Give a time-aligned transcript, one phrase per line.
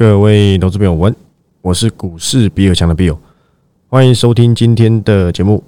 [0.00, 1.12] 各位投资朋友，我，
[1.60, 3.18] 我是股市比尔强的 Bill，
[3.86, 5.62] 欢迎收听今天的节目。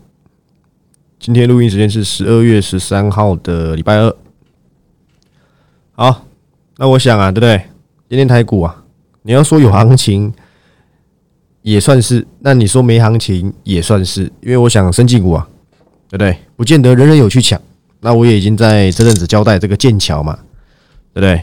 [1.19, 4.17] 今天录音时间是十二月十三号的礼拜二。
[5.91, 6.25] 好，
[6.79, 7.63] 那我想啊，对不对？
[8.09, 8.82] 今天台股啊，
[9.21, 10.32] 你要说有行情
[11.60, 15.46] 也算是，那你说没行情也算是，因为我想升绩股啊，
[16.08, 16.34] 对不对？
[16.56, 17.60] 不见得人人有去抢。
[18.00, 20.38] 那我也已经在这阵子交代这个剑桥嘛，
[21.12, 21.42] 对不对？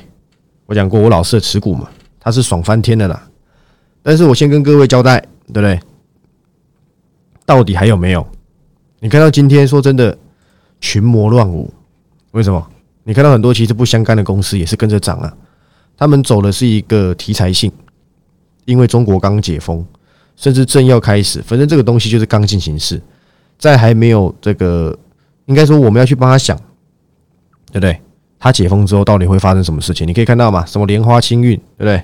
[0.66, 1.88] 我讲过我老师的持股嘛。
[2.30, 3.28] 它是爽翻天的啦，
[4.04, 5.80] 但是我先跟各位交代，对不对？
[7.44, 8.24] 到底还有没有？
[9.00, 10.16] 你看到今天说真的
[10.80, 11.74] 群魔乱舞，
[12.30, 12.64] 为什么？
[13.04, 15.36] 你看到很多其实不相干的公司也是跟着涨啊，
[15.98, 17.72] 他们走的是一个题材性，
[18.66, 19.84] 因为中国刚解封，
[20.36, 23.02] 甚至正要开始，反正这个东西就是刚进行式，
[23.58, 24.96] 在还没有这个，
[25.48, 26.56] 应该说我们要去帮他想，
[27.72, 28.00] 对不对？
[28.38, 30.08] 他解封之后到底会发生什么事情？
[30.08, 32.04] 你可以看到嘛，什么莲花清运，对不对？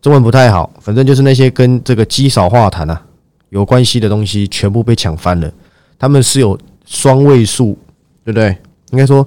[0.00, 3.04] 中文不太好，反正就是那些跟这个积少化痰啊
[3.48, 5.52] 有关系的东西，全部被抢翻了。
[5.98, 7.76] 他们是有双位数，
[8.24, 8.56] 对不对？
[8.92, 9.26] 应该说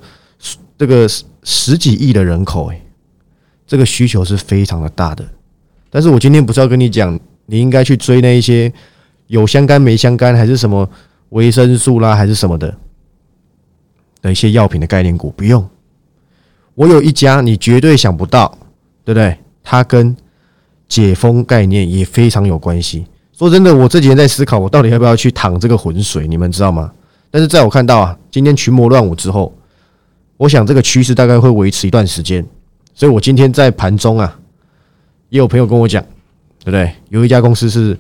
[0.78, 1.08] 这个
[1.44, 2.82] 十几亿的人口，诶，
[3.68, 5.26] 这个需求是非常的大的。
[5.90, 8.72] 但是我今天不是要跟你讲，你应该去追那一些
[9.28, 10.90] 有相干没相干，还是什么
[11.30, 12.74] 维生素啦，还是什么的
[14.22, 15.68] 的一些药品的概念股，不用。
[16.76, 18.58] 我有一家你绝对想不到，
[19.04, 19.38] 对不对？
[19.62, 20.16] 它跟
[20.92, 23.06] 解封概念也非常有关系。
[23.32, 26.28] 说真的，我这几天在思考，我到底要不要去淌这个浑水？
[26.28, 26.92] 你们知道吗？
[27.32, 29.54] 但是在我看到啊，今天群魔乱舞之后，
[30.36, 32.46] 我想这个趋势大概会维持一段时间。
[32.94, 34.38] 所以我今天在盘中啊，
[35.30, 36.04] 也有朋友跟我讲，
[36.60, 36.94] 对不对？
[37.08, 37.98] 有一家公司是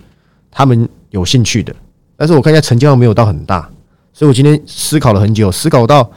[0.51, 1.73] 他们有兴趣的，
[2.17, 3.69] 但是我看一下成交量没有到很大，
[4.11, 6.11] 所以我今天思考了很久，思考到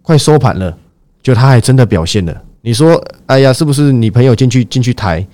[0.00, 0.74] 快收盘了。
[1.22, 5.26] 就他还真的表现了，你说，哎呀，是不是你朋友进去进去抬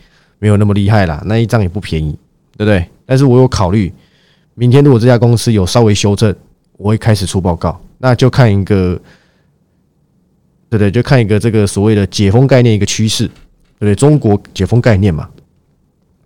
[0.43, 1.23] 没有那么厉害啦？
[1.25, 2.11] 那一张也不便宜，
[2.57, 2.85] 对不对？
[3.07, 3.93] 但是我有考虑，
[4.55, 6.35] 明天如果这家公司有稍微修正，
[6.77, 9.01] 我会开始出报告，那就看一个，
[10.69, 10.91] 对不对？
[10.91, 13.29] 就看一个这个所谓的解封概念一个趋势，
[13.79, 13.95] 对不对？
[13.95, 15.29] 中国解封概念嘛，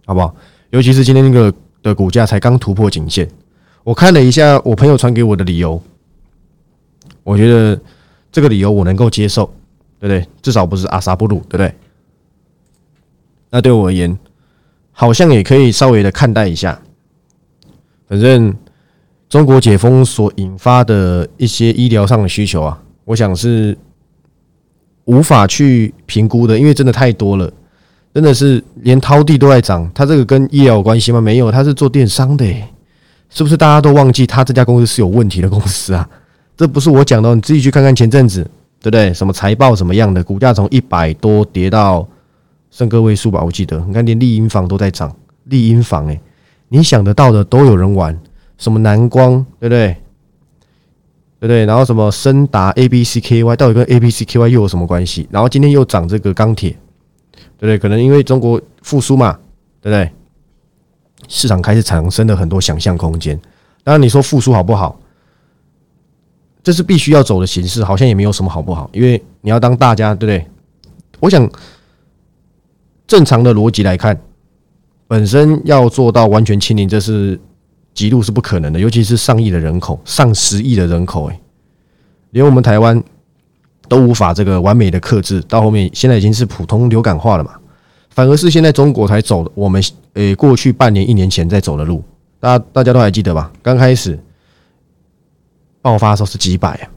[0.06, 0.34] 好不好？
[0.70, 1.52] 尤其是今天那个
[1.82, 3.28] 的股价才刚突破颈线，
[3.84, 5.78] 我看了一下我朋友传给我的理由，
[7.22, 7.78] 我觉得。
[8.32, 9.46] 这个理由我能够接受，
[9.98, 10.28] 对不对？
[10.42, 11.74] 至少不是阿萨布鲁，对不对？
[13.50, 14.18] 那对我而言，
[14.92, 16.80] 好像也可以稍微的看待一下。
[18.08, 18.54] 反正
[19.28, 23.76] 中国解封所引发的一些医疗上的需求啊，我想是
[25.04, 27.52] 无法去评估的，因为真的太多了，
[28.14, 29.90] 真的是连涛地都在涨。
[29.94, 31.20] 它这个跟医疗有关系吗？
[31.20, 32.44] 没有，它是做电商的，
[33.28, 33.56] 是不是？
[33.56, 36.08] 大家都忘记他这家公司是有问题的公司啊？
[36.56, 38.42] 这不是我讲的，你自己去看看前阵子，
[38.80, 39.12] 对不对？
[39.12, 42.06] 什么财报什么样的，股价从一百多跌到
[42.76, 43.82] 剩个位数吧，我记得。
[43.86, 45.10] 你看，连丽婴房都在涨，
[45.44, 46.20] 丽婴房哎，
[46.68, 48.14] 你想得到的都有人玩，
[48.58, 49.96] 什么南光，对不对？
[51.40, 51.64] 对不对？
[51.64, 55.26] 然后什么深达 A B C K Y，到底跟 A B C K Y 又有什么关系？
[55.30, 56.68] 然后今天又涨这个钢铁，
[57.56, 57.78] 对不对？
[57.78, 59.38] 可能因为中国复苏嘛，
[59.80, 60.12] 对不对？
[61.28, 63.40] 市场开始产生了很多想象空间。
[63.84, 65.00] 当然，你说复苏好不好？
[66.62, 70.46] 这是必须要走的形式，好像也没有什么好不好，因为你要当大家，对不对？
[71.20, 71.48] 我想
[73.06, 74.18] 正常的逻辑来看，
[75.06, 77.38] 本身要做到完全清零，这是
[77.94, 81.40] 极度是不可能的，尤其是上亿的人口，上十亿的人口，诶，
[82.30, 83.02] 连我们台湾
[83.88, 87.52] 都无法这个完美的克制，到后面现在已经是普通流感化了嘛，
[88.10, 89.82] 反而是现在中国才走我们
[90.14, 92.02] 诶过去半年一年前在走的路，
[92.40, 93.50] 大家大家都还记得吧？
[93.62, 94.18] 刚开始。
[95.82, 96.90] 爆发的时候是几百啊，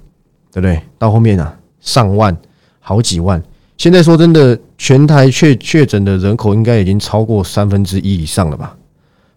[0.51, 0.81] 对不对？
[0.97, 2.35] 到后面啊，上万、
[2.79, 3.39] 好几万。
[3.77, 8.75] 现在说真的，全台确确诊的人口应该已经超过三分之一以上了吧？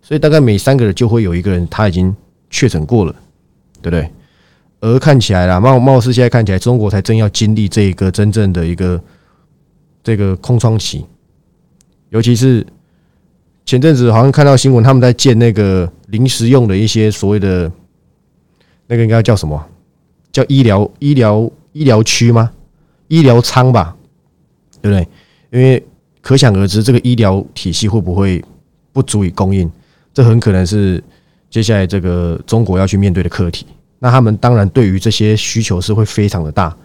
[0.00, 2.14] 所以大概每三个人就会有一个人他已经
[2.48, 3.12] 确诊过了，
[3.82, 4.10] 对不对？
[4.80, 8.98] 而看起来啦，貌貌似现在看起来，中国才正要经历这一个真正的一个
[10.02, 11.04] 这个空窗期。
[12.08, 12.66] 尤其是
[13.66, 17.70] 前阵子好像看到新闻，他们在建那个临时用的一些所谓的。
[18.88, 19.64] 那个应该叫什么？
[20.32, 22.50] 叫医疗医疗医疗区吗？
[23.08, 23.96] 医疗舱吧，
[24.82, 25.08] 对不对？
[25.52, 25.80] 因为
[26.20, 28.42] 可想而知，这个医疗体系会不会
[28.92, 29.70] 不足以供应？
[30.12, 31.02] 这很可能是
[31.48, 33.64] 接下来这个中国要去面对的课题。
[34.00, 36.76] 那他们当然对于这些需求是会非常的大。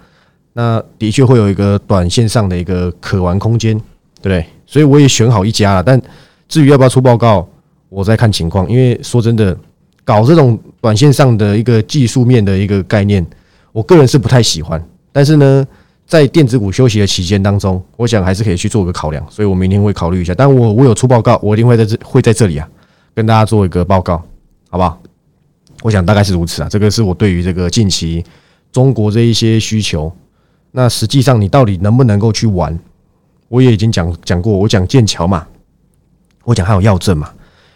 [0.54, 3.75] 那的确会有一个短线上的一个可玩空间，
[4.22, 4.46] 对不对？
[4.66, 5.84] 所以我也选好一家了。
[5.84, 6.00] 但
[6.48, 7.48] 至于要不要出报告，
[7.90, 8.69] 我再看情况。
[8.69, 9.58] 因为说真的。
[10.08, 13.28] 搞这种短线上的一个技术面的一个概念，
[13.74, 14.81] 我个人是不太喜欢。
[15.12, 15.68] 但是呢，
[16.07, 20.33] 在电子股休息的期间当中，我想还是可以去做个考量，所以我明天会考虑一下。
[20.33, 22.68] 但我我有出报告，我一定会在这会在这里啊，
[23.13, 24.18] 跟大家做一个报告，
[24.69, 24.98] 好不好？
[25.83, 28.24] 我想大概是如此啊，这个是我对于这个近期
[28.71, 30.12] 中国这一些需求。
[30.71, 32.77] 那实际上你到底能不能够去玩？
[33.50, 35.45] 我也已经讲讲过，我讲剑桥嘛，
[36.45, 37.30] 我讲还有药证嘛，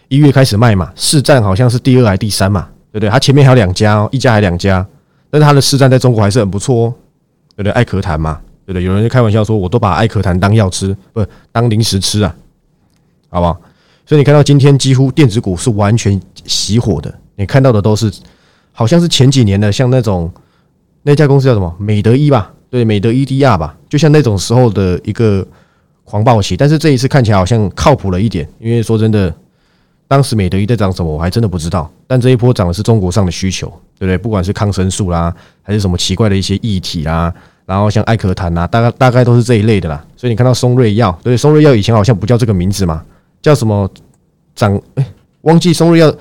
[0.08, 3.10] 一月开始卖嘛，市占好像是第二还第三嘛，对不对？
[3.10, 4.86] 它前面还有两家哦，一家还两家，
[5.30, 6.94] 但是它的市占在中国还是很不错哦，
[7.62, 7.72] 对不对？
[7.72, 8.84] 艾可谈嘛，对不对？
[8.84, 12.36] 有人就开玩笑说，我都把艾可痰当药吃，不当零食吃啊，
[13.30, 13.62] 好不好？
[14.06, 18.12] 所以你看到今天几乎电子股是完全熄火的，你看到的都是
[18.72, 20.32] 好像是前几年的，像那种
[21.04, 22.52] 那家公司叫什么美德一吧。
[22.70, 25.46] 对，美德 EDR 吧，就像那种时候的一个
[26.06, 28.48] 狂暴期，但是这一次看起来好像靠谱了一点。
[28.60, 29.34] 因为说真的，
[30.08, 31.92] 当时美德一在涨什么，我还真的不知道。
[32.08, 33.68] 但这一波涨的是中国上的需求，
[34.00, 34.18] 对不对？
[34.18, 37.34] 不管是抗生素啦，还是什么奇怪的一些液体啦，
[37.72, 40.06] 然后像艾可坦呐，大概大概都是这一类的啦。
[40.18, 43.02] 所以你看到松瑞药，对，松瑞药以前好像不叫这个名字嘛，
[43.42, 43.90] 叫什么
[44.56, 44.78] 长？
[44.96, 45.06] 哎，
[45.44, 46.14] 忘记松瑞药，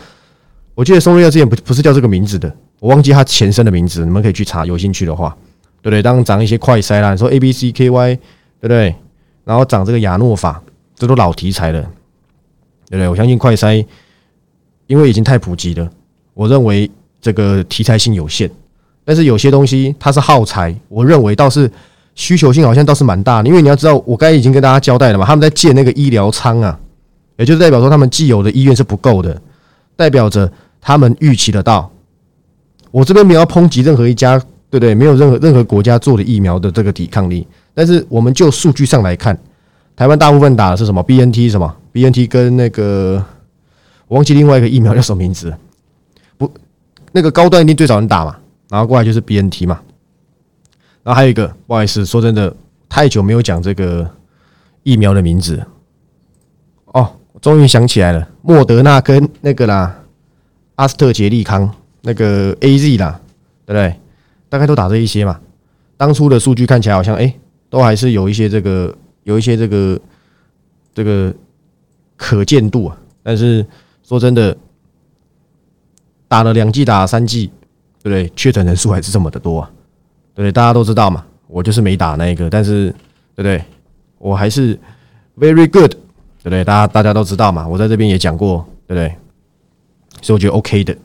[0.77, 5.37] 我记得松瑞药之前不不是叫这个名字的，我忘记它前身的名字，你们可以去查，有兴趣的话。
[5.83, 6.03] 对不对？
[6.03, 8.21] 当涨一些快筛啦，你说 A、B、C、K、Y，对
[8.61, 8.95] 不对？
[9.45, 10.63] 然后涨这个亚诺法，
[10.95, 11.81] 这都老题材了，
[12.91, 13.09] 对不对？
[13.09, 13.83] 我相信快筛，
[14.89, 15.91] 因为已经太普及了，
[16.35, 18.51] 我认为这个题材性有限。
[19.11, 21.69] 但是有些东西它是耗材，我认为倒是
[22.15, 23.49] 需求性好像倒是蛮大的。
[23.49, 26.79] 因为你要知道，我刚才已经跟大家交代了嘛，他们在建那个医疗舱啊，
[27.37, 29.43] 也就是代表说他们既有的医院是不够的，
[29.97, 30.49] 代表着
[30.81, 31.91] 他们预期得到。
[32.93, 34.41] 我这边没有抨击任何一家。
[34.73, 34.95] 对不对？
[34.95, 39.37] 没有任何任何国家做的疫苗的这个抵抗力，但是我们就数据上来看，
[39.97, 43.21] 台湾大部分打的是什么？B N T 什么？B N T 跟那个
[44.07, 45.53] 我忘记另外一个疫苗叫什么名字？
[46.39, 46.49] 不，
[47.11, 48.37] 那个高端一定最少人打嘛，
[48.71, 49.81] 然后过来就是 B N T 嘛，
[51.03, 52.57] 然后还有一个，不好意思，说真的，
[52.89, 54.09] 太久没有讲这个
[54.85, 55.61] 疫苗的名字
[56.87, 60.01] 哦，终于想起来了，莫德纳跟那个啦，
[60.77, 61.69] 阿斯特捷利康
[62.03, 63.21] 那个 A Z 啦，
[63.67, 63.95] 对不对？
[64.49, 65.41] 大概都打这一些嘛，
[65.97, 67.35] 当初的数据看起来好像哎，
[67.69, 70.01] 都还是有一些这个有一些这个
[70.95, 71.35] 这个
[72.17, 72.97] 可见度啊。
[73.23, 73.67] 但是
[74.03, 74.57] 说真的，
[76.27, 77.51] 打了两季，打了三季，
[78.03, 78.33] 对不对？
[78.37, 79.63] 确诊人数还是这么的多，
[80.35, 80.53] 对不对？
[80.53, 82.91] 大家都知道嘛，我就是没打那一个，但是
[83.35, 83.63] 对不对？
[84.19, 84.79] 我还是
[85.39, 86.65] very good，对不对？
[86.65, 89.15] 大家大家都知道嘛，我在这边也讲过，对不对？
[90.23, 90.97] 所以我觉得 OK 的，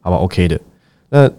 [0.00, 0.60] 好吧，OK 的，
[1.08, 1.30] 那。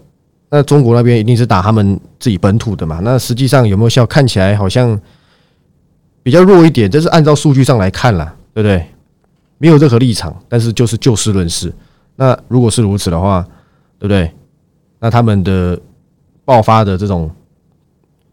[0.54, 3.00] 那中国那边一定是打他们自己本土的嘛？
[3.02, 4.04] 那实际上有没有效？
[4.04, 5.00] 看起来好像
[6.22, 6.90] 比较弱一点。
[6.90, 8.86] 这是按照数据上来看了，对不对？
[9.56, 11.72] 没有任何立场，但是就是就事论事。
[12.16, 13.42] 那如果是如此的话，
[13.98, 14.30] 对不对？
[15.02, 15.76] 那他们的
[16.44, 17.28] 爆发的这种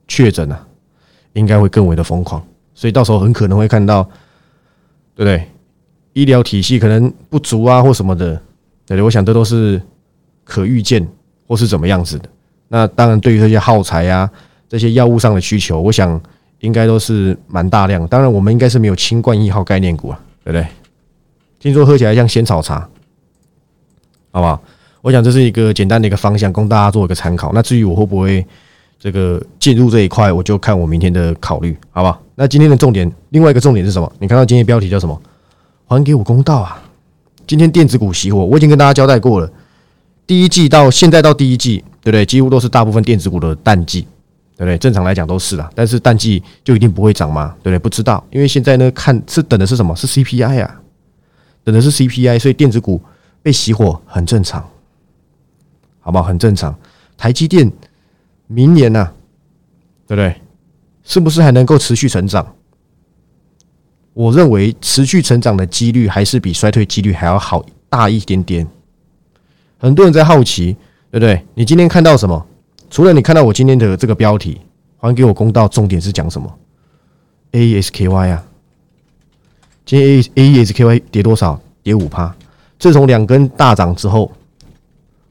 [0.08, 0.68] 确诊啊，
[1.34, 2.40] 应该会更为的疯狂。
[2.76, 4.04] 所以到时候很可能会看到，
[5.16, 5.50] 对不对？
[6.14, 8.36] 医疗体系可能不足啊，或什么的，
[8.86, 9.02] 对对？
[9.02, 9.82] 我想这都是
[10.44, 11.06] 可预见。
[11.50, 12.30] 或是怎么样子的？
[12.68, 14.30] 那当然，对于这些耗材呀、
[14.68, 16.22] 这些药物上的需求，我想
[16.60, 18.08] 应该都是蛮大量。
[18.08, 20.68] 当然，我们应该是没有清冠一号概念股啊，对不对？
[21.58, 22.88] 听说喝起来像仙草茶，
[24.30, 24.62] 好不好？
[25.02, 27.52] 我想这是一个简单的一个方向，供大家做一个参考。
[27.54, 28.46] 那至于我会不会
[29.00, 32.20] 这个进入这一块，我就看我明天的考虑，好吧？
[32.36, 34.12] 那今天的重点，另外一个重点是什么？
[34.20, 35.22] 你看到今天标题叫什么？
[35.88, 36.84] 还给我公道啊！
[37.48, 39.52] 今天电子股熄火，我已经跟大家交代过了。
[40.28, 42.24] 第一季到现在到第一季，对不对？
[42.24, 44.02] 几乎都是大部分电子股的淡季，
[44.56, 44.78] 对不对？
[44.78, 47.56] 正常来讲都是啦，但是淡季就一定不会涨吗？
[47.64, 47.80] 对不对？
[47.80, 49.96] 不知道，因为现在呢，看是等的是什么？
[49.96, 50.80] 是 CPI 啊，
[51.64, 53.02] 等的是 CPI，所以电子股
[53.42, 54.64] 被熄火很正常，
[56.10, 56.24] 好不好？
[56.24, 56.76] 很正常。
[57.16, 57.72] 台积电
[58.48, 59.12] 明年呢，
[60.08, 60.42] 对不对？
[61.04, 62.56] 是不是还能够持续成长？
[64.14, 68.68] 我认为持续成长的几率还是比衰退几率还要好大一点点。
[69.78, 70.76] 很多人在好奇，
[71.12, 71.46] 对不对？
[71.54, 72.44] 你今天看到什么？
[72.90, 74.60] 除了你看到我今天的这个标题，
[74.98, 76.52] 还给我公道，重点是讲什么
[77.52, 78.44] ？ASKY 啊，
[79.86, 81.62] 今天 A ASKY 跌多少？
[81.84, 82.36] 跌五趴。
[82.80, 84.32] 自从两根大涨之后，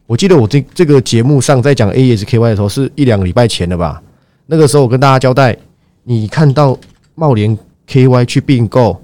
[0.09, 4.03] 我记得我这这个节目上在讲 ASKY 的时候，是一两个礼拜前的吧？
[4.47, 5.57] 那个时候我跟大家交代，
[6.03, 6.77] 你看到
[7.15, 9.00] 茂联 KY 去并购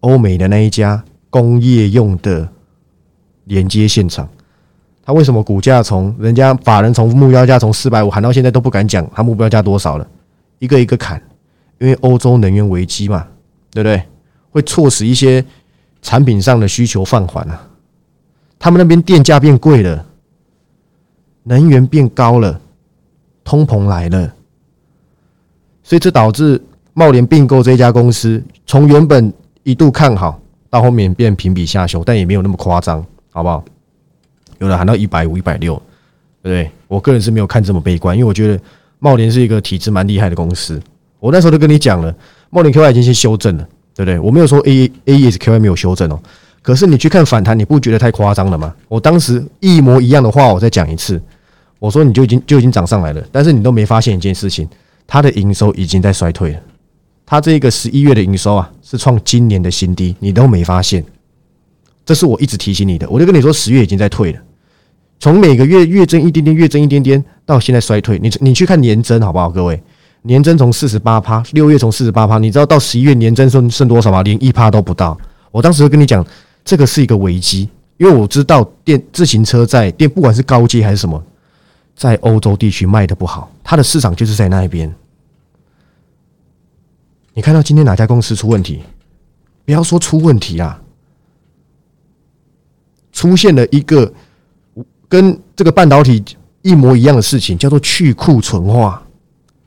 [0.00, 2.50] 欧美的那一家工业用的。
[3.46, 4.26] 连接现场，
[5.04, 10.08] 他为什么股价从人家法人从目标价从四百五喊到现在都不敢讲他目标价多少了，
[10.60, 11.22] 一个一个砍，
[11.78, 13.28] 因为欧洲能源危机嘛，
[13.70, 14.02] 对不对？
[14.48, 15.44] 会促使一些
[16.00, 17.68] 产品上的需求放缓啊，
[18.64, 20.06] 他们那边电价变贵了，
[21.42, 22.58] 能源变高了，
[23.44, 24.34] 通膨来了，
[25.82, 26.58] 所以这导致
[26.94, 29.30] 茂联并购这家公司，从原本
[29.64, 30.40] 一度看好，
[30.70, 33.62] 到后面变评比下修，但也没有那么夸张，好不好？
[34.60, 35.74] 有的喊到一百五、一百六，
[36.42, 36.70] 对不对？
[36.88, 38.58] 我个人是没有看这么悲观，因为我觉得
[38.98, 40.80] 茂联是一个体质蛮厉害的公司。
[41.20, 42.16] 我那时候都跟你讲了，
[42.48, 44.18] 茂联 QY 已经先修正了，对不对？
[44.18, 46.18] 我没有说 A A E S QY 没有修正哦。
[46.64, 48.74] 可是你去看反弹，你不觉得太夸张了吗？
[48.88, 51.20] 我当时一模一样的话，我再讲一次，
[51.78, 54.66] 我说你就已经就已经涨上来了，但是你都没发现一件事情，
[55.06, 56.60] 它的营收已经在衰退了。
[57.26, 61.04] 它这个十一月的营收啊，是创今年的新低，你都没发现。
[62.06, 64.38] 这是我一直提醒你的，我就跟你说，十月已经在退了，
[65.20, 68.18] 从每个月月增一点点，月增一点点，到现在衰退。
[68.18, 69.78] 你你去看年增好不好，各位？
[70.22, 74.22] 年增从四十八趴，六月从四十八趴，你知道到十一月年增剩剩多少吗？
[74.22, 75.14] 连一趴都不到。
[75.50, 76.24] 我当时跟你讲。
[76.64, 77.68] 这个是一个危机，
[77.98, 81.22] 因为我知道电自行车在电，不管是高阶还是什么，
[81.94, 84.92] 在欧洲地区卖的不好，它的市场就是在那一边。
[87.34, 88.82] 你看到今天哪家公司出问题？
[89.66, 90.80] 不要说出问题啊，
[93.12, 94.12] 出现了一个
[95.08, 96.22] 跟这个半导体
[96.62, 99.02] 一模一样的事情，叫做去库存化，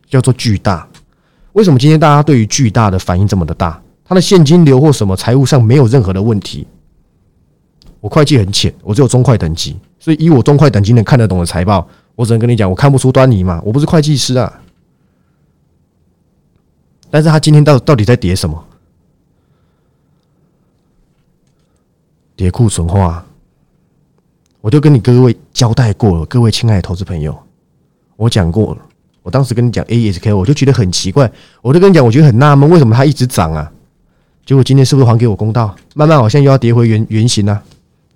[0.10, 0.88] 叫做巨大。
[1.54, 3.82] 为什么今天大家对于巨大的反应这么的大？
[4.06, 6.66] 它的现金流或什么财务上没有任何的问题。
[8.08, 11.86] 我会计很浅，我只有中快等级，所以以我中快等级能看得懂的财报，
[12.16, 14.62] 我只能跟你讲，我看不出端倪嘛，我不是会计师啊。
[17.10, 18.64] 但是他今天到到底在叠什么？
[22.38, 23.26] 叠库存化，
[24.62, 27.38] 我就跟你各位交代过了，各位亲爱的投资朋友，
[28.16, 28.82] 我讲过了，
[29.22, 31.30] 我当时跟你讲 ASK，我就觉得很奇怪，
[31.62, 33.70] 我就跟你讲，我觉得很纳闷，为什么它一直涨啊？
[34.46, 35.76] 结果今天是不是还给我公道？
[35.94, 37.62] 慢慢好像又要跌回原原形啊？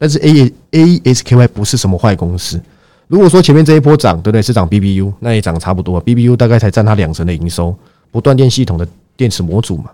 [0.02, 2.60] 但是 A A S K Y 不是什么坏公司。
[3.06, 4.42] 如果说前面这一波涨，对不对？
[4.42, 6.02] 是涨 B B U，那也涨差不多。
[6.02, 7.76] B B U 大概才占它两成的营收，
[8.10, 9.92] 不断电系统的电池模组嘛，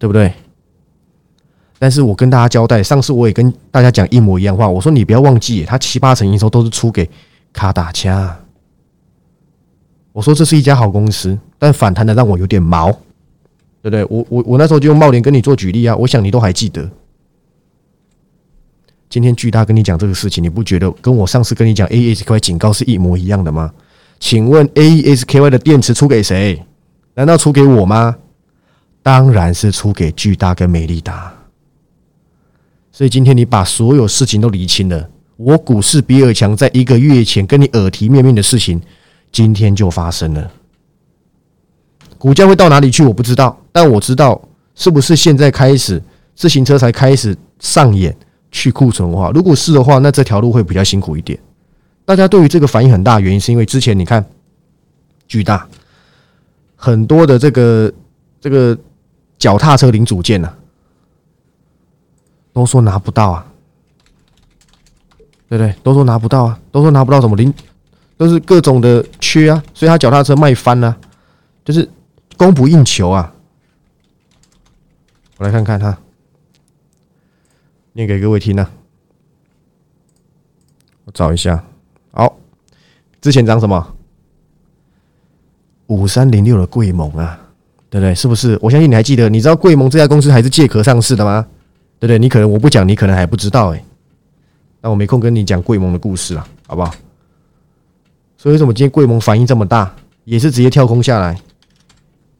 [0.00, 0.32] 对不对？
[1.78, 7.08] 但是我跟大家交代，上次我也跟大家讲一模一样话，我说你不要忘记，它七八成营收都是出给
[7.52, 8.36] 卡达加。
[10.10, 12.90] 我说这是一家好公司，但反弹的让我有点毛，
[13.80, 14.04] 对不对？
[14.10, 16.90] 我我我那时候就用茂林跟你做举例啊，我想你都还记得。
[19.10, 23.72] 今天巨大跟你讲这个事情，你不觉得跟我上次跟你讲 A S K Y 警告是一模一样的吗？
[24.20, 26.64] 请问 A S K Y 的电池出给谁？
[27.14, 28.16] 难道出给我吗？
[29.02, 31.34] 当然是出给巨大跟美利达。
[32.92, 38.80] 所以今天你把所有事情都理清了，我股市比尔强在一个月前跟你耳提面命的事情，
[39.32, 40.48] 今天就发生了。
[42.16, 43.02] 股价会到哪里去？
[43.02, 44.40] 我不知道，但我知道
[44.76, 46.00] 是不是现在开始
[46.36, 48.16] 自行车才开始上演。
[48.50, 51.38] 去库存化，如果是的话，那这条路会比较辛苦一点。
[52.04, 54.24] 大家对于这个反应很大，原因是因为之前你看，
[55.28, 55.68] 巨大
[56.74, 57.92] 很多的这个
[58.40, 58.76] 这个
[59.38, 60.52] 脚踏车零组件呢，
[62.52, 63.46] 都说拿不到啊，
[65.48, 65.72] 对不对？
[65.84, 67.54] 都说拿不到啊，都说拿不到什么零，
[68.16, 70.96] 都是各种的缺啊，所以他脚踏车卖翻了，
[71.64, 71.88] 就是
[72.36, 73.32] 供不应求啊。
[75.36, 75.96] 我来看看他。
[77.92, 78.68] 念给各位听呢，
[81.04, 81.64] 我找一下。
[82.12, 82.36] 好，
[83.20, 83.94] 之前涨什么？
[85.86, 87.40] 五三零六的贵盟啊，
[87.88, 88.14] 对不对？
[88.14, 88.56] 是不是？
[88.62, 89.28] 我相信你还记得。
[89.28, 91.44] 你知道贵盟这家公司还是借壳上市的吗？
[91.98, 92.18] 对不对？
[92.18, 93.84] 你可能我不讲，你可能还不知道哎。
[94.80, 96.94] 那我没空跟你讲贵盟的故事了，好不好？
[98.36, 99.94] 所以为什么今天贵盟反应这么大，
[100.24, 101.38] 也是直接跳空下来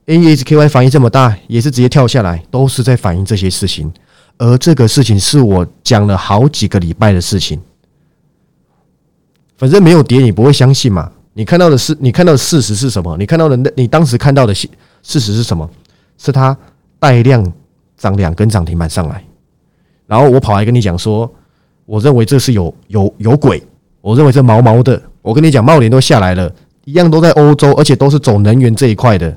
[0.06, 3.92] ？A H K Y 反应这么大，也是直接跳下来，都是在反映这些事情。
[4.40, 7.60] 而这个事情是我讲了好几个礼拜的事情，
[9.58, 11.12] 反正没有跌，你不会相信嘛？
[11.34, 13.14] 你看到的是，你看到的事实是什么？
[13.18, 14.66] 你看到的那，你当时看到的事
[15.02, 15.68] 事实是什么？
[16.16, 16.56] 是它
[16.98, 17.52] 带量
[17.98, 19.22] 涨两根涨停板上来，
[20.06, 21.30] 然后我跑来跟你讲说，
[21.84, 23.62] 我认为这是有有有鬼，
[24.00, 25.00] 我认为这毛毛的。
[25.20, 26.50] 我跟你讲，茂联都下来了，
[26.86, 29.36] 一样都在欧洲，而且都是走能源这一块的。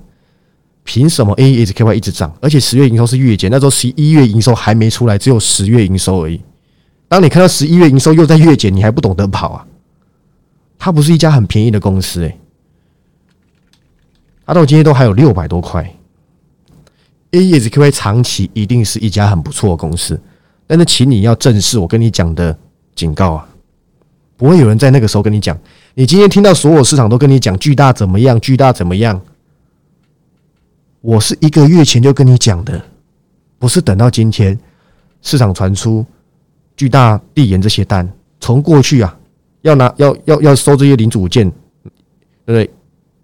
[0.83, 2.33] 凭什么 A E S K Y 一直涨？
[2.41, 6.41] 而且十月营收是月减，那时候十一月营收还没出来，只有十月营收而已。
[7.07, 9.65] 当你看到十一月营收又在月减，你还不懂得跑啊？
[10.77, 12.37] 它不是一家很便宜的公司诶，
[14.45, 15.89] 它到今天都还有六百多块。
[17.31, 20.19] A E S K Y 长期一定是一家很不错的公司，
[20.67, 22.57] 但是请你要正视我跟你讲的
[22.93, 23.47] 警告啊！
[24.35, 25.57] 不会有人在那个时候跟你讲，
[25.93, 29.21] 你今天听到所有市场都跟你讲巨大怎么样，巨大怎么样？
[31.03, 32.81] 我是一个月前就跟你讲的，
[33.60, 34.57] 不是等到今天
[35.22, 36.05] 市场传出
[36.77, 39.13] 巨大地延这些单，从过去啊
[39.63, 41.51] 要拿要要要收这些零组件，
[42.45, 42.69] 对不对？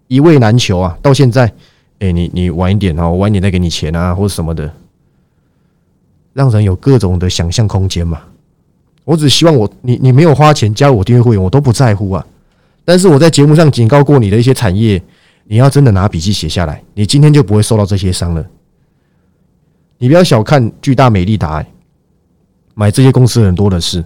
[0.08, 1.50] 一位难求啊，到现在
[2.00, 4.70] 哎，你你晚一点哦，晚一点再给你钱啊，或者什么的，
[6.34, 8.20] 让人有各种的想象空间嘛。
[9.04, 12.26] 我只希望我你你没有花钱加入我订阅会员，我都不在乎啊。
[12.84, 15.02] 但是我在节目上警告过你的一些产业，
[15.50, 18.46] 你要真的拿笔记写下来，你今天就不会受到这些伤了。
[19.98, 21.66] 你不要小看巨大美丽达，
[22.74, 24.00] 买这些公司很多的是，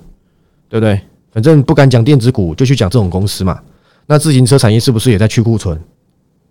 [0.71, 0.99] 对不对？
[1.33, 3.61] 反正不敢讲电子股，就去讲这种公司嘛。
[4.07, 5.79] 那自行车产业是不是也在去库存？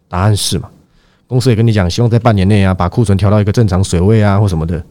[0.07, 0.69] 答案是嘛。
[1.25, 4.85] 公司也跟你讲，希望在半年内啊，把库存调到一个正常水位啊，或什么的。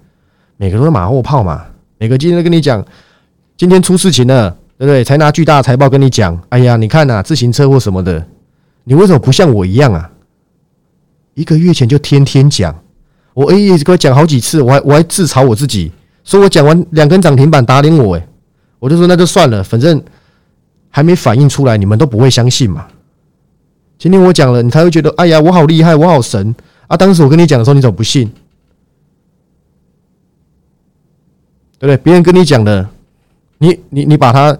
[0.57, 1.65] 每个都是马后炮嘛。
[1.99, 2.85] 每个今天都跟你讲，
[3.57, 5.05] 今天出事情了，对不对？
[5.05, 8.27] 才拿巨大的财报跟你讲，哎呀，你看呐，自行车或什么的，
[8.85, 10.11] 你为什么不像我一样啊？
[11.35, 12.75] 一个月前就天天讲。
[13.35, 15.91] 我 A E 跟我讲好几次，我还我还自嘲我自己，
[16.23, 18.29] 说我讲完两根涨停板打脸我，诶，
[18.79, 20.03] 我就说那就算了，反正
[20.91, 22.87] 还没反应出来，你们都不会相信嘛。
[23.99, 26.55] 今天我讲了，你才会觉得哎呀，我好厉害，我好神
[26.89, 26.97] 啊！
[26.97, 28.31] 当时我跟你讲的时候，你怎么不信？
[31.79, 31.97] 对不对？
[31.97, 32.87] 别人跟你讲的，
[33.57, 34.53] 你你你把它，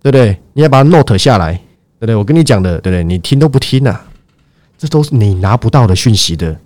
[0.00, 0.40] 对不对？
[0.54, 1.60] 你要把它 note 下来，
[1.98, 2.14] 对不对？
[2.14, 3.02] 我跟你讲的，对不对？
[3.04, 4.06] 你听都不听啊，
[4.76, 6.56] 这都是你拿不到的讯息的。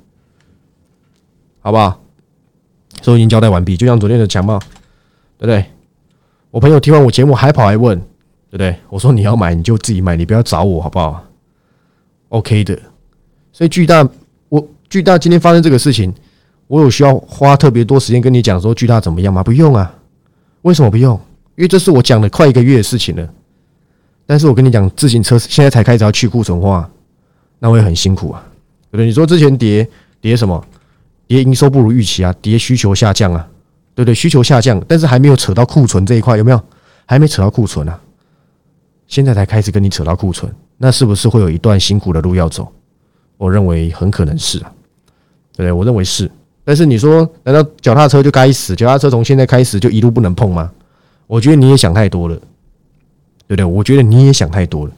[1.60, 2.00] 好不好？
[3.00, 4.58] 所以已经交代完毕，就像昨天的强暴，
[5.38, 5.64] 对不对？
[6.50, 8.76] 我朋友听完我节目还跑来问，对不对？
[8.90, 11.24] 我说你要买你就自己买，你不要找我，好不好
[12.28, 12.78] ？OK 的。
[13.52, 14.06] 所以巨大，
[14.48, 16.12] 我巨大今天发生这个事情，
[16.66, 19.42] 我有需要花特别多时间跟你讲说巨大怎么样吗？
[19.42, 19.94] 不用啊。
[20.62, 21.14] 为什么不用？
[21.56, 23.28] 因为这是我讲了快一个月的事情了。
[24.32, 26.90] 但是我跟你讲，自行车现在才开始要去库存化，
[27.58, 28.42] 那会很辛苦啊，
[28.90, 29.04] 对不对？
[29.04, 29.86] 你说之前跌
[30.22, 30.64] 跌什么？
[31.26, 33.46] 跌营收不如预期啊，跌需求下降啊，
[33.94, 34.14] 对不对？
[34.14, 36.58] 需求下降，但是还没有扯到库存这一块，有没有？
[37.04, 38.00] 还没扯到库存啊，
[39.06, 42.66] 现在才开始跟你扯到库存，那是不是会有一段辛苦的路要走？
[43.36, 44.72] 我认为很可能是啊，
[45.54, 45.72] 对不对？
[45.72, 46.30] 我认为是。
[46.64, 48.74] 但是你说，难道脚踏车就该死？
[48.74, 50.72] 脚踏车从现在开始就一路不能碰吗？
[51.26, 52.38] 我觉得你也想太多了，
[53.54, 53.64] 对不对？
[53.64, 54.92] 我觉得你也想太多了，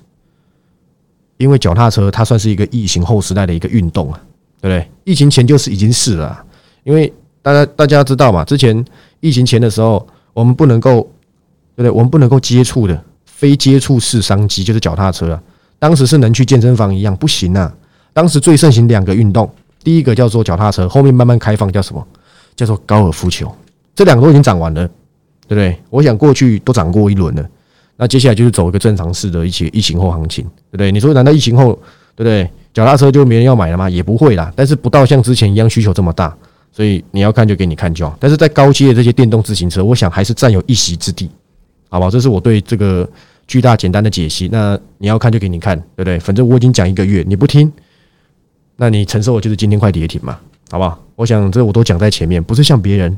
[1.39, 4.21] 因为脚踏车它算是一个疫情后时代的一个运动啊。
[4.61, 4.91] 对不对？
[5.05, 6.43] 疫情前就是已经是了，
[6.85, 7.13] 因为
[7.43, 8.83] 大家大家知道嘛，之前
[9.21, 11.03] 疫情前的时候，我们不能够，
[11.77, 11.91] 对不对？
[11.91, 15.43] 我们不能够接触的非接触式商机就是脚踏车啊。
[15.79, 17.71] 当时是能去健身房一样不行啊。
[18.15, 22.03] 当时最盛行两个运动，第一个叫做脚踏车，后面慢慢开放叫什么？
[22.57, 23.55] 叫做高尔夫球。
[23.95, 24.89] 这两个都已经涨完了，
[25.47, 25.79] 对不对？
[25.91, 27.47] 我想过去都涨过一轮了，
[27.97, 30.91] 那接下来就是走一个正常式的一些疫情后行情，对不对？
[30.91, 31.73] 你说难道疫情后，
[32.17, 32.49] 对不对？
[32.73, 33.89] 脚踏车就没人要买了吗？
[33.89, 36.37] 也不会啦，但是不到像之前一样需求这么大，
[36.73, 38.17] 所以你要看就给你看就好。
[38.19, 41.31] 但是在高阶的这些电动自行车，我想还是占有一席之地，
[41.89, 42.11] 好不好？
[42.11, 43.09] 这是我对这个
[43.47, 44.49] 巨大简单的解析。
[44.51, 46.19] 那你要看就给你看，对不对？
[46.19, 47.73] 反正我已经讲一个月，你不听，
[48.75, 50.37] 那你承受的就是今天快跌停嘛，
[50.69, 51.01] 好不好？
[51.15, 53.17] 我想这我都讲在前面，不是像别人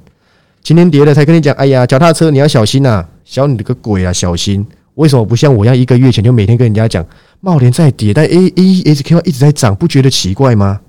[0.62, 4.65] 今天跌了才跟你讲，哎呀，脚踏车你要小心呐，小你的个鬼啊，小心！
[4.95, 7.05] 为什么不像我一样一个月前就每天跟人家讲？
[7.41, 10.81] 茂联在跌，但 A A E S Q 一直在涨，不觉得奇怪吗？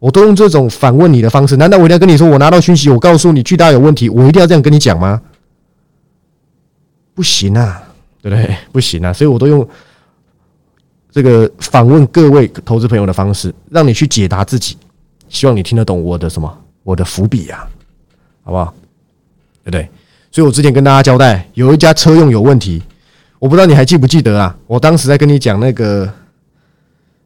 [0.00, 5.22] 我都用这种反问你的方式，难道我一定要跟你说，我拿到讯息，我告诉你巨大有问题，我一定要这样跟你讲吗？
[7.14, 7.82] 不行啊，
[8.20, 8.56] 对不对？
[8.72, 9.66] 不行啊，所以我都用
[11.10, 14.76] 这个反问各位投资朋友的方式，让你去解答自己，
[15.28, 17.66] 希望你听得懂我的什么，我的伏笔呀，
[18.42, 18.74] 好不好？
[19.64, 19.88] 对不对？
[20.30, 22.82] 所以我之前跟大家交代，有一家车用有问题。
[23.38, 24.56] 我不知道你还记不记得啊？
[24.66, 26.12] 我当时在跟你讲那个，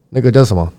[0.09, 0.71] 那个叫什么？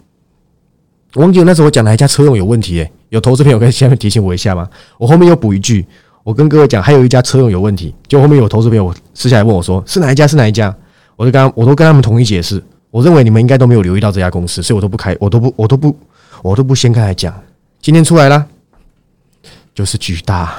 [1.14, 4.68] 我忘记那时候我讲哪一家车用有问题诶，有投资朋友可以下面提醒我一下吗？
[4.96, 5.84] 我后面又补一句，
[6.22, 10.26] 我跟各位讲，还有一家车用有问题，就后面有投资朋友私下来问我说是哪一家？
[10.26, 10.74] 是哪一家？
[11.16, 15.96] 我就跟他我都跟他们统一解释，我认为你们应该都没有留意到这家公司，所以我都不开，我都不，我都不，
[16.42, 17.34] 我都不先开来讲。
[17.80, 18.46] 今天出来了，
[19.74, 20.56] 就是巨大，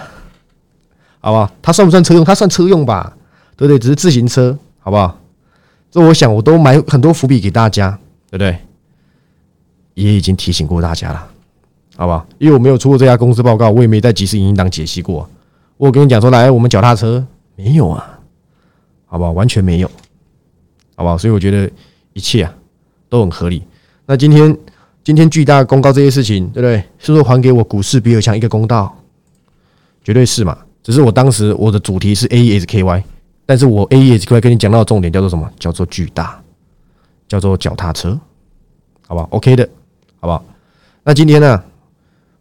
[1.25, 1.51] 好不好？
[1.59, 2.23] 它算不算车用？
[2.23, 3.11] 它算车用吧，
[3.57, 3.79] 对不对？
[3.79, 4.55] 只是自行车。
[4.77, 5.19] 好不好？
[5.89, 7.89] 这我想我都埋很多伏笔给大家，
[8.29, 8.55] 对不对？
[9.95, 11.27] 也已经提醒过大家了，
[11.97, 12.23] 好不好？
[12.37, 15.27] 因为我没有出过这家公司报告，我也没在即时影音档解析过。
[15.77, 18.19] 我跟你讲说，来我们脚踏车没有啊，
[19.07, 19.31] 好不好？
[19.31, 19.89] 完全没有，
[20.95, 21.17] 好不好？
[21.17, 21.67] 所以我觉得
[22.13, 22.53] 一切啊
[23.09, 23.63] 都很合理。
[24.05, 24.55] 那今天
[25.03, 26.83] 今天巨大公告这些事情，对不对？
[26.99, 28.95] 是不是还给我股市比尔强一个公道？
[30.03, 30.55] 绝对是嘛。
[30.85, 33.03] 只是我当时我的主题是 A E S K Y。
[33.47, 35.47] 但是我 A E S K Y 跟你讲到的重点叫做什么？
[35.59, 36.39] 叫做巨大，
[37.27, 38.19] 叫做脚踏车，
[39.07, 39.69] 好不好？OK 的，
[40.19, 40.43] 好不好？
[41.03, 41.63] 那今天呢，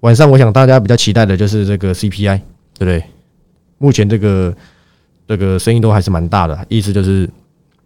[0.00, 2.38] 晚上我想大家比较期待的就是这个 C P I，
[2.78, 3.04] 对不对？
[3.76, 4.54] 目前这个
[5.28, 7.28] 这个声音都还是蛮大的，意思就是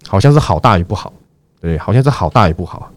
[0.07, 1.12] 好像是好大也不好，
[1.61, 2.92] 对，好像是好大也不好，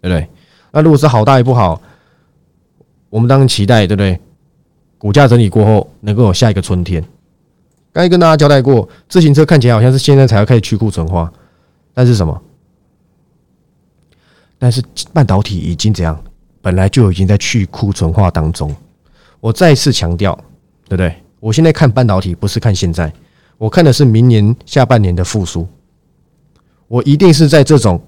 [0.00, 0.28] 对不对？
[0.72, 1.80] 那如果是好大也不好，
[3.10, 4.20] 我们当然期待，对不对？
[4.98, 7.02] 股价整理过后，能够有下一个春天。
[7.92, 11.32] 刚才跟大家交代过，自行车看起来好像是现在才要开始去库存化，
[11.94, 12.42] 但是什么？
[14.58, 14.82] 但是
[15.12, 16.20] 半导体已经怎样？
[16.60, 18.74] 本来就已经在去库存化当中。
[19.40, 20.34] 我再次强调，
[20.88, 21.14] 对不对？
[21.38, 23.12] 我现在看半导体不是看现在，
[23.56, 25.66] 我看的是明年下半年的复苏。
[26.88, 28.00] 我一定是在这种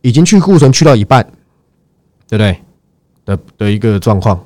[0.00, 1.22] 已经去库存去到一半，
[2.26, 2.58] 对不对？
[3.24, 4.42] 的的一个状况，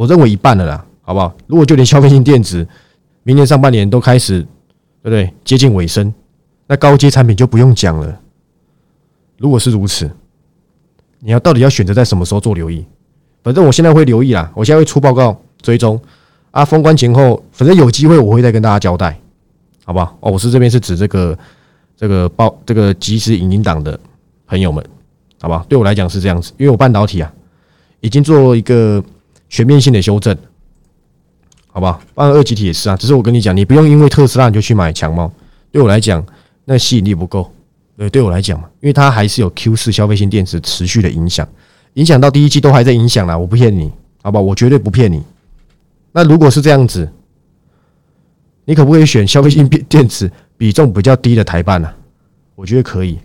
[0.00, 1.30] 我认为一半了啦，好不好？
[1.46, 2.66] 如果就连消费性电子
[3.22, 4.40] 明年上半年都开始，
[5.02, 5.30] 对不对？
[5.44, 6.10] 接近尾声，
[6.66, 8.18] 那高阶产品就不用讲了。
[9.36, 10.10] 如果是如此，
[11.18, 12.82] 你要到底要选择在什么时候做留意？
[13.42, 16.00] 反正我现在会留意啦，我现在会出报告追踪
[16.50, 16.64] 啊。
[16.64, 19.20] 封关前后，反正有机会我会再跟大家交代，
[19.84, 20.16] 好不好？
[20.20, 21.38] 哦，我是这边是指这个
[21.94, 24.00] 这个报这个即时影音档的
[24.46, 24.82] 朋友们，
[25.42, 25.62] 好吧？
[25.68, 27.30] 对我来讲是这样子，因为我半导体啊
[28.00, 29.04] 已经做一个
[29.50, 30.34] 全面性的修正，
[31.66, 32.00] 好吧？
[32.14, 35.30] 包括二级体也是啊，只是我跟你讲，你不用因为特斯拉你就去买强猫，
[35.70, 36.24] 对我来讲
[36.64, 37.52] 那吸引力不够。
[37.96, 41.46] 对，对我来讲嘛，因为它还是有 Q 四消费性电池持续的影响，
[41.94, 45.22] 影响到第一季都还在影响啦，我不骗你，好吧，我绝对不骗你。
[46.12, 47.06] 那如果是这样子，
[48.64, 51.92] 你可不可以选消费性电电池比重比较低的台办呢？
[52.54, 53.18] 我觉得可以，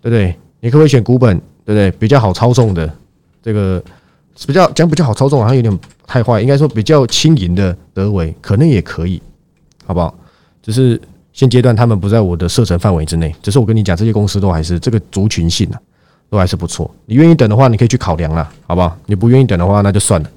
[0.00, 0.34] 对不对？
[0.60, 1.90] 你可不可以选股本，对不对？
[1.92, 2.92] 比较好操纵的
[3.42, 3.82] 这个
[4.46, 9.20] 比较讲比较好操纵，好像有点太坏，应该说比较轻盈的德维可能也可以，
[9.86, 10.14] 好不好？
[10.62, 11.00] 只是。
[11.32, 15.80] 现阶段他们不在我的射程范围之内，只是我跟你讲，这些公司都还是这个族群性啊，
[16.28, 16.92] 都还是不错。
[17.06, 18.98] 你愿意等的话，你可以去考量了，好不好？
[19.06, 20.30] 你不愿意等的话，那就算了。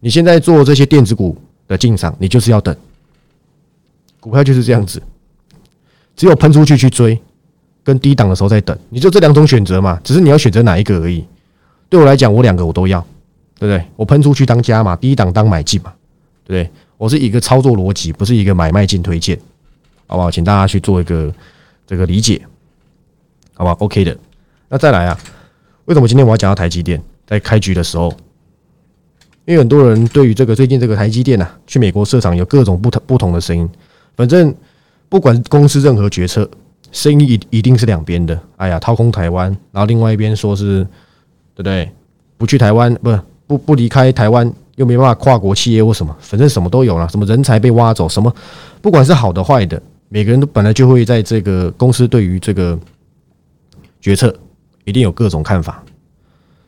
[0.00, 2.76] 你现在做这些电子股的进场，你就是要等，
[4.18, 5.00] 股票就是这样子，
[6.16, 7.18] 只有喷出去去追，
[7.84, 11.24] 跟低档的时候再等，你就这两种选择嘛，只是你要选择哪一个而已。
[11.88, 13.02] 对我来讲，我两个我都要，
[13.60, 13.84] 对不对？
[13.94, 15.92] 我喷出去当加嘛，低档当买进嘛，
[16.44, 16.72] 对不对？
[16.96, 19.38] 我是一个操作逻辑，不是一个买卖进推荐。
[20.06, 20.30] 好不好？
[20.30, 21.32] 请大家去做一个
[21.86, 22.40] 这个理解，
[23.54, 24.16] 好吧？OK 的。
[24.68, 25.16] 那再来啊？
[25.84, 27.00] 为什么今天我要讲到台积电？
[27.26, 28.12] 在开局的时候，
[29.44, 33.68] 因为很多人对于这个最近这个台积电呐，去美国设厂有各种不同不同的声音。
[34.16, 34.52] 反正
[35.08, 36.50] 不管公司任何决策，
[36.90, 38.36] 声音一一定是两边的。
[38.56, 40.82] 哎呀，掏空台湾，然后另外一边说是，
[41.54, 41.88] 对不对？
[42.36, 43.16] 不去台湾，不
[43.50, 47.08] 不不离开台湾，又没办法跨国企业或什么，反正什么都有了。
[47.08, 48.32] 什么人才被挖走，什么
[48.80, 49.82] 不管是好的坏的。
[50.08, 52.78] 每个人都本来就会在这个公司对于这个
[54.00, 54.32] 决策
[54.84, 55.82] 一定有各种看法，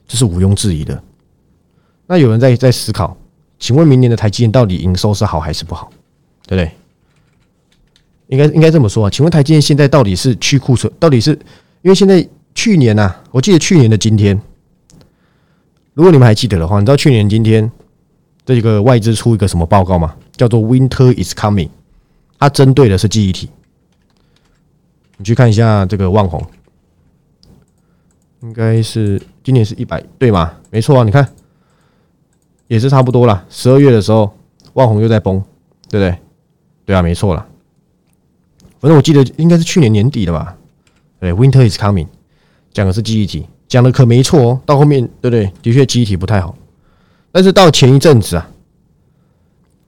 [0.09, 1.01] 这是毋庸置疑的。
[2.09, 3.17] 那有人在在思考，
[3.61, 5.89] 请问明年的台积电到底营收是好还是不好？
[6.49, 6.73] 对不对？
[8.27, 9.11] 应该应该这么说啊？
[9.11, 10.93] 请问台积电现在到底是去库存？
[10.99, 11.31] 到底是
[11.83, 13.15] 因为现在去年呐？
[13.31, 14.41] 我记得去年的今天，
[15.95, 17.71] 如果你们还记得的话，你知道去年今天
[18.45, 20.17] 这个外资出一个什么报告吗？
[20.33, 21.69] 叫做 “Winter is coming”。
[22.39, 23.49] 它针对的是记忆体，
[25.17, 26.45] 你去看一下这个万红，
[28.41, 30.53] 应该是今年是一百对吗？
[30.71, 31.29] 没错啊，你看
[32.67, 33.45] 也是差不多了。
[33.49, 34.37] 十二月的时候，
[34.73, 35.41] 万红又在崩，
[35.89, 36.19] 对不对？
[36.85, 37.47] 对啊，没错了。
[38.81, 40.57] 反正我记得应该是去年年底的吧？
[41.21, 42.09] 对，Winter is coming，
[42.73, 44.61] 讲的是记忆体，讲的可没错哦。
[44.67, 45.51] 到后面，对不对？
[45.63, 46.55] 的确记忆体不太好，
[47.33, 48.47] 但是到前一阵子啊，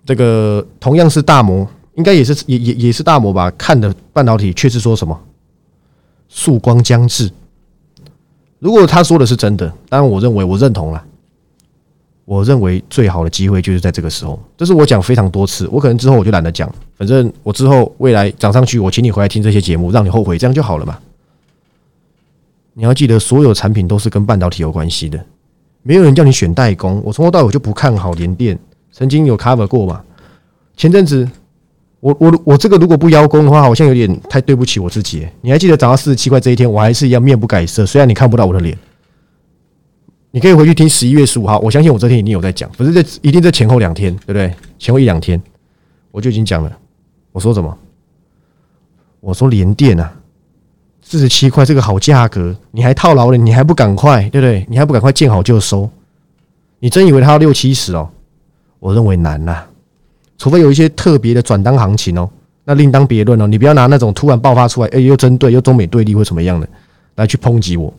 [0.07, 1.69] 这个同样是大模。
[1.97, 3.51] 应该也是也也也是大摩吧？
[3.59, 5.21] 看的半导体却是说什么
[6.29, 7.31] 曙光将至。
[8.59, 11.05] 如果他说的是真的，当然我认为我认同了。
[12.25, 14.43] 我认为最好的机会就是在这个时候。
[14.57, 16.73] 这是我讲非常多次，我可能之后我就懒得讲。
[16.97, 20.99] 反正我之后未来涨上去，我请你回来听这些节目，让你后悔，这样就好了嘛。
[22.75, 25.25] 你要记得，所有产品都是跟半导体有关系的。
[25.83, 28.59] 没有人叫你选代工，我从头到尾就不看好联电。
[28.93, 30.05] 曾经有 cover 过嘛？
[30.77, 31.29] 前阵子。
[32.01, 35.27] 我我我这个如果不邀功的话，好像有点太对不起我自己。
[35.41, 38.77] 你还记得涨到四十七块这一天，我还是一样面不改色，虽然你看不到我的脸。
[40.31, 44.55] 你可以回去听十一月十五号，我相信我这天一定有在讲，不是在一定在前后两天，对不对？
[44.79, 45.43] 前后一两天
[46.11, 46.71] 我就已经讲了。
[47.33, 47.75] 我说什么？
[49.21, 50.15] 我说连电啊，
[51.07, 54.67] 四十七块这个好价格，你还套牢了，你还不赶快，对不对？
[54.71, 55.89] 你还不赶快见好就收？
[56.81, 58.09] 你真以为它要六七十哦？
[58.81, 59.65] 我认为难呐。
[60.39, 62.29] 除非有一些特别的转单行情哦，
[62.65, 63.47] 那另当别论哦。
[63.47, 66.67] 你不要拿那种突然爆发出来，哎，又针对又中美对立或什么样的
[67.17, 67.93] 来去抨击我。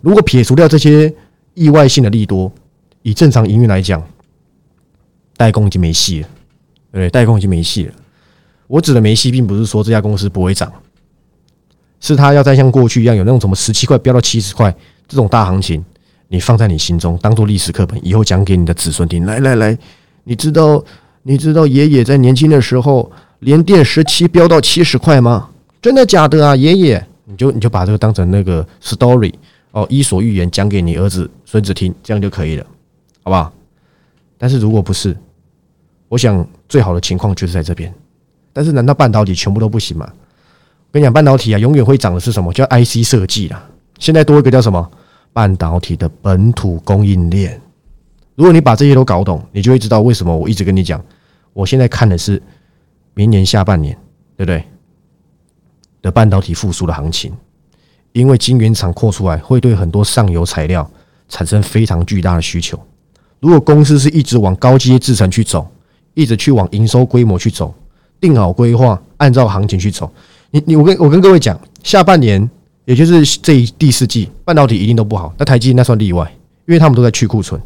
[0.00, 1.12] 如果撇除掉这些
[1.54, 2.50] 意外性的利多，
[3.02, 4.02] 以正常营运来讲，
[5.36, 6.28] 代工已经没戏了，
[6.92, 7.92] 对，代工已经没戏了。
[8.66, 10.72] 我指的没戏，并不是说这家公司不会涨，
[12.00, 14.74] 是它要再像过去一样有那种什么十七块飙到七十块
[15.06, 15.84] 这种大行情，
[16.28, 19.24] 你放在你心中当做历史课本，以后讲给你的子孙听。
[19.26, 19.78] 来来来，
[20.24, 20.82] 你知道
[21.22, 23.10] 你知道爷爷在年轻的时候
[23.40, 25.48] 连电十七飙到七十块吗？
[25.82, 27.06] 真的假的啊，爷爷？
[27.24, 29.32] 你就你就把这个当成那个 story
[29.72, 32.66] 哦，伊索寓言讲给你儿子孙子听，这样就可以了，
[33.22, 33.52] 好不好？
[34.36, 35.16] 但是如果不是，
[36.08, 37.92] 我想最好的情况就是在这边。
[38.52, 40.10] 但是难道半导体全部都不行吗？
[40.92, 42.52] 跟你讲，半导体啊，永远会涨的是什么？
[42.52, 43.62] 叫 IC 设计啦。
[43.98, 44.90] 现在多一个叫什么？
[45.32, 47.60] 半导体的本土供应链。
[48.34, 51.00] 如果你把这些都搞懂，你就会知道为什么我一直跟你讲，
[51.52, 52.42] 我现在看的是
[53.14, 53.96] 明年下半年，
[54.36, 54.64] 对不对？
[56.02, 57.32] 的半导体复苏的行情，
[58.12, 60.90] 因为晶圆厂扩出来，会对很多上游材料
[61.28, 62.76] 产生非常巨大的需求。
[63.38, 65.70] 如果公司是一直往高阶制程去走，
[66.14, 67.72] 一直去往营收规模去走，
[68.18, 70.10] 定好规划，按照行情去走。
[70.50, 72.48] 你你我跟我跟各位讲，下半年
[72.84, 75.32] 也就是这一第四季，半导体一定都不好。
[75.38, 76.28] 那台积那算例外，
[76.66, 77.60] 因为他们都在去库存，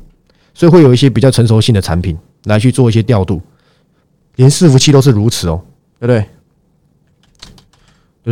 [0.53, 3.40] 所以会有一些比较成熟性的产品来去做一些调度。
[4.37, 5.62] 连伺服器都是如此哦，
[6.01, 6.07] 对不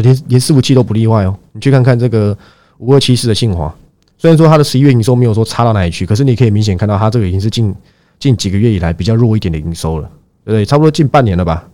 [0.01, 0.03] 对？
[0.03, 1.39] 连连伺服器都不例外哦。
[1.53, 2.37] 你去看看这个
[2.79, 3.73] 五二七四的信华，
[4.19, 7.75] 虽然说它的十一月营收没有说差到哪里去，可是你可以明显看到它这个已经是近
[8.19, 10.11] 近几个月以来比较弱一点的营收了，
[10.45, 10.65] 对不对？
[10.65, 11.67] 差不多近半年了吧？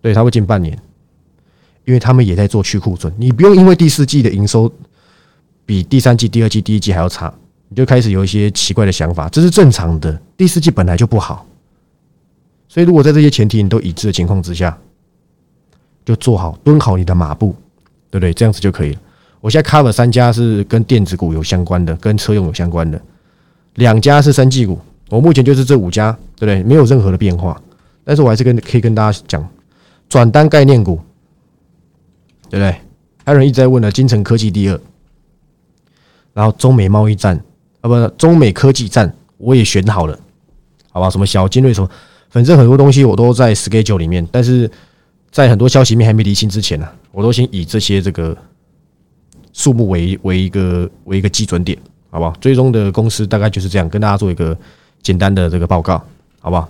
[0.00, 0.76] 对，差不多近半年。
[1.90, 4.72] 因为他们也在做去库存，你不用因为第四季的营收
[5.66, 7.34] 比第三季、第二季、第一季还要差，
[7.68, 10.16] 你就开始有一些奇怪的想法，这是正常的。
[10.36, 11.44] 第四季本来就不好，
[12.68, 14.78] 所以如果在这些前提你都一致的情况之下，
[16.04, 17.56] 就做好蹲好你的马步，
[18.08, 18.32] 对不对？
[18.32, 19.00] 这样子就可以了。
[19.40, 23.02] 我现在 cover 三家是跟电子股有相关的，跟车用有相关的，
[23.74, 26.62] 两家是三季股，我目前就是这五家，对不对？
[26.62, 27.60] 没有任何的变化，
[28.04, 29.44] 但是我还是跟可以跟大家讲，
[30.08, 31.00] 转单概念股。
[32.50, 32.76] 对不对？
[33.24, 34.80] 还有人一直在问呢，金城科技第二，
[36.34, 37.40] 然后中美贸易战
[37.80, 40.18] 啊，不，中美科技战我也选好了，
[40.90, 41.08] 好吧？
[41.08, 41.88] 什么小金瑞什么，
[42.28, 44.68] 反正很多东西我都在 schedule 里面，但是
[45.30, 48.36] 在很多消息面还没理清之前呢，我都先以这些这个
[49.52, 51.78] 数目为为一个为一个基准点，
[52.10, 52.34] 好不好？
[52.40, 54.56] 最终的公司大概就是这样，跟大家做一个
[55.02, 56.02] 简单的这个报告，
[56.40, 56.68] 好不好？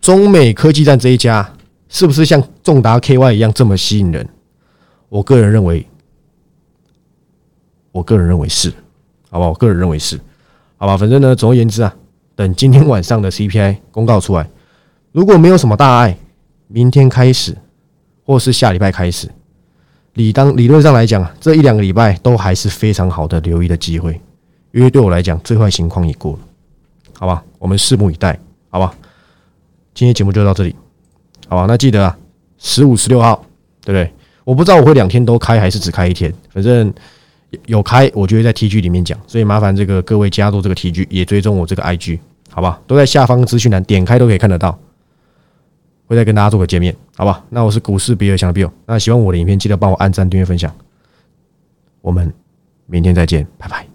[0.00, 1.48] 中美科技战这一家
[1.88, 4.28] 是不是像重达 KY 一样这么吸引人？
[5.12, 5.86] 我个人认为，
[7.90, 8.72] 我个人认为是，
[9.28, 9.46] 好吧？
[9.46, 10.18] 我个人认为是，
[10.78, 10.96] 好吧？
[10.96, 11.94] 反正呢，总而言之啊，
[12.34, 14.48] 等今天晚上的 CPI 公告出来，
[15.12, 16.16] 如果没有什么大碍，
[16.66, 17.54] 明天开始，
[18.24, 19.28] 或是下礼拜开始，
[20.14, 24.18] 理当理论上来讲，这一两个礼拜都还是非常好的留意的机会，
[24.70, 26.38] 因为对我来讲，最坏情况已过了，
[27.18, 27.44] 好吧？
[27.58, 28.94] 我们拭目以待，好吧？
[29.92, 30.74] 今天节目就到这里，
[31.48, 31.66] 好吧？
[31.68, 32.18] 那记得啊，
[32.56, 33.44] 十五、十六号，
[33.84, 34.10] 对不对？
[34.44, 36.92] 我不知道我会两天都开还是只开一天，反正
[37.66, 42.18] 有开，我就会在 T G 里面讲，所以麻烦这个各位加入这个 T G，也追踪我这个 I G，
[42.50, 42.80] 好吧？
[42.86, 44.78] 都在下方资讯栏，点开都可以看得到。
[46.08, 47.42] 会再跟大家做个见面，好吧？
[47.48, 50.70] 那我是股市比尔强的 Bill，那喜欢我的影片记得帮我按赞、订阅、分享，
[52.02, 52.30] 我们
[52.86, 53.91] 明天再见，拜拜。